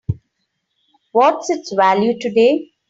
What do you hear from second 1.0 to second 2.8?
What's its value today?